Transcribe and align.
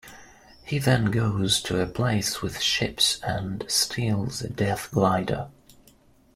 He 0.63 0.79
then 0.79 1.11
goes 1.11 1.61
to 1.61 1.79
a 1.79 1.85
place 1.85 2.41
with 2.41 2.59
ships 2.59 3.19
and 3.21 3.63
steals 3.67 4.41
a 4.41 4.49
Death 4.49 4.89
glider. 4.89 5.49